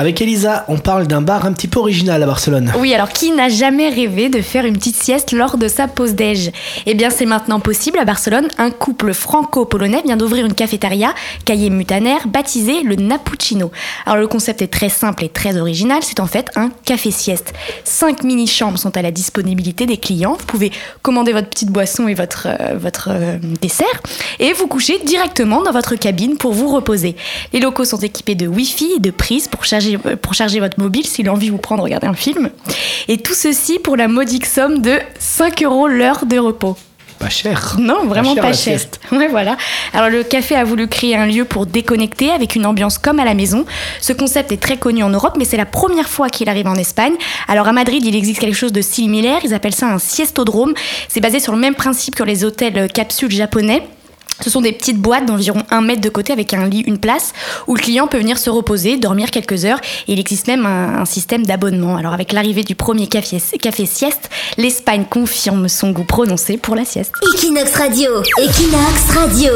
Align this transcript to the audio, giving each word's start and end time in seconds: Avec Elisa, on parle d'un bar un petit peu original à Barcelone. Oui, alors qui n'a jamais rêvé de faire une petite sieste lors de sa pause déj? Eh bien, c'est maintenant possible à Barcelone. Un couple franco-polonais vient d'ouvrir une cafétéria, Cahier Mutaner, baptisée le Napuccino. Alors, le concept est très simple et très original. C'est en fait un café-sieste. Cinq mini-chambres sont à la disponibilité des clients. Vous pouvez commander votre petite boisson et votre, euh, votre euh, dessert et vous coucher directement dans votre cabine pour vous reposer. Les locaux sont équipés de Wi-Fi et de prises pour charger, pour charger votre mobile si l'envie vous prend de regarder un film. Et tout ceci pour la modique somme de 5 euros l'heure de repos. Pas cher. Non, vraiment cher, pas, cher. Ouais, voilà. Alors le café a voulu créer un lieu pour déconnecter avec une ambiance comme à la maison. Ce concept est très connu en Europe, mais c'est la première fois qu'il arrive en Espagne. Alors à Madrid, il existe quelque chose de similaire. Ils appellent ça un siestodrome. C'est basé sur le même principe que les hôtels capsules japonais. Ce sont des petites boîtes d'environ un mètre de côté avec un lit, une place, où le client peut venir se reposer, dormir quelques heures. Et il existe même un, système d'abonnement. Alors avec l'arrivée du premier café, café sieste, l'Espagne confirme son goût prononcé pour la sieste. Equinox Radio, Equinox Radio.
Avec 0.00 0.22
Elisa, 0.22 0.64
on 0.68 0.78
parle 0.78 1.06
d'un 1.06 1.20
bar 1.20 1.44
un 1.44 1.52
petit 1.52 1.68
peu 1.68 1.78
original 1.78 2.22
à 2.22 2.26
Barcelone. 2.26 2.72
Oui, 2.78 2.94
alors 2.94 3.10
qui 3.10 3.32
n'a 3.32 3.50
jamais 3.50 3.90
rêvé 3.90 4.30
de 4.30 4.40
faire 4.40 4.64
une 4.64 4.72
petite 4.72 4.96
sieste 4.96 5.32
lors 5.32 5.58
de 5.58 5.68
sa 5.68 5.88
pause 5.88 6.14
déj? 6.14 6.52
Eh 6.86 6.94
bien, 6.94 7.10
c'est 7.10 7.26
maintenant 7.26 7.60
possible 7.60 7.98
à 7.98 8.06
Barcelone. 8.06 8.48
Un 8.56 8.70
couple 8.70 9.12
franco-polonais 9.12 10.00
vient 10.06 10.16
d'ouvrir 10.16 10.46
une 10.46 10.54
cafétéria, 10.54 11.12
Cahier 11.44 11.68
Mutaner, 11.68 12.16
baptisée 12.26 12.82
le 12.82 12.94
Napuccino. 12.94 13.70
Alors, 14.06 14.18
le 14.18 14.26
concept 14.26 14.62
est 14.62 14.68
très 14.68 14.88
simple 14.88 15.22
et 15.22 15.28
très 15.28 15.58
original. 15.58 15.98
C'est 16.00 16.20
en 16.20 16.26
fait 16.26 16.50
un 16.56 16.70
café-sieste. 16.86 17.52
Cinq 17.84 18.24
mini-chambres 18.24 18.78
sont 18.78 18.96
à 18.96 19.02
la 19.02 19.10
disponibilité 19.10 19.84
des 19.84 19.98
clients. 19.98 20.38
Vous 20.40 20.46
pouvez 20.46 20.72
commander 21.02 21.34
votre 21.34 21.50
petite 21.50 21.68
boisson 21.68 22.08
et 22.08 22.14
votre, 22.14 22.48
euh, 22.48 22.78
votre 22.78 23.10
euh, 23.12 23.36
dessert 23.60 24.00
et 24.38 24.54
vous 24.54 24.66
coucher 24.66 24.98
directement 25.04 25.62
dans 25.62 25.72
votre 25.72 25.94
cabine 25.96 26.38
pour 26.38 26.54
vous 26.54 26.68
reposer. 26.68 27.16
Les 27.52 27.60
locaux 27.60 27.84
sont 27.84 27.98
équipés 27.98 28.34
de 28.34 28.46
Wi-Fi 28.46 28.92
et 28.96 29.00
de 29.00 29.10
prises 29.10 29.46
pour 29.46 29.66
charger, 29.66 29.89
pour 29.98 30.34
charger 30.34 30.60
votre 30.60 30.78
mobile 30.80 31.06
si 31.06 31.22
l'envie 31.22 31.50
vous 31.50 31.58
prend 31.58 31.76
de 31.76 31.82
regarder 31.82 32.06
un 32.06 32.14
film. 32.14 32.50
Et 33.08 33.18
tout 33.18 33.34
ceci 33.34 33.78
pour 33.78 33.96
la 33.96 34.08
modique 34.08 34.46
somme 34.46 34.80
de 34.80 34.98
5 35.18 35.62
euros 35.62 35.88
l'heure 35.88 36.26
de 36.26 36.38
repos. 36.38 36.76
Pas 37.20 37.28
cher. 37.28 37.76
Non, 37.78 38.06
vraiment 38.06 38.32
cher, 38.32 38.42
pas, 38.42 38.52
cher. 38.54 38.80
Ouais, 39.12 39.28
voilà. 39.28 39.58
Alors 39.92 40.08
le 40.08 40.22
café 40.22 40.56
a 40.56 40.64
voulu 40.64 40.88
créer 40.88 41.16
un 41.16 41.26
lieu 41.26 41.44
pour 41.44 41.66
déconnecter 41.66 42.30
avec 42.30 42.56
une 42.56 42.64
ambiance 42.64 42.96
comme 42.96 43.20
à 43.20 43.26
la 43.26 43.34
maison. 43.34 43.66
Ce 44.00 44.14
concept 44.14 44.52
est 44.52 44.56
très 44.56 44.78
connu 44.78 45.02
en 45.02 45.10
Europe, 45.10 45.34
mais 45.38 45.44
c'est 45.44 45.58
la 45.58 45.66
première 45.66 46.08
fois 46.08 46.30
qu'il 46.30 46.48
arrive 46.48 46.66
en 46.66 46.76
Espagne. 46.76 47.12
Alors 47.46 47.68
à 47.68 47.72
Madrid, 47.72 48.02
il 48.06 48.16
existe 48.16 48.40
quelque 48.40 48.56
chose 48.56 48.72
de 48.72 48.80
similaire. 48.80 49.40
Ils 49.44 49.52
appellent 49.52 49.74
ça 49.74 49.88
un 49.88 49.98
siestodrome. 49.98 50.72
C'est 51.08 51.20
basé 51.20 51.40
sur 51.40 51.52
le 51.52 51.58
même 51.58 51.74
principe 51.74 52.14
que 52.14 52.22
les 52.22 52.42
hôtels 52.42 52.90
capsules 52.90 53.30
japonais. 53.30 53.82
Ce 54.40 54.50
sont 54.50 54.60
des 54.60 54.72
petites 54.72 54.98
boîtes 54.98 55.26
d'environ 55.26 55.62
un 55.70 55.80
mètre 55.80 56.00
de 56.00 56.08
côté 56.08 56.32
avec 56.32 56.54
un 56.54 56.68
lit, 56.68 56.80
une 56.80 56.98
place, 56.98 57.32
où 57.66 57.74
le 57.74 57.80
client 57.80 58.06
peut 58.06 58.18
venir 58.18 58.38
se 58.38 58.50
reposer, 58.50 58.96
dormir 58.96 59.30
quelques 59.30 59.64
heures. 59.64 59.80
Et 60.08 60.12
il 60.12 60.20
existe 60.20 60.46
même 60.46 60.66
un, 60.66 61.04
système 61.04 61.44
d'abonnement. 61.44 61.96
Alors 61.96 62.12
avec 62.12 62.32
l'arrivée 62.32 62.62
du 62.62 62.74
premier 62.74 63.06
café, 63.06 63.38
café 63.58 63.86
sieste, 63.86 64.30
l'Espagne 64.58 65.04
confirme 65.08 65.68
son 65.68 65.90
goût 65.90 66.04
prononcé 66.04 66.56
pour 66.56 66.76
la 66.76 66.84
sieste. 66.84 67.12
Equinox 67.34 67.74
Radio, 67.74 68.10
Equinox 68.38 69.16
Radio. 69.16 69.52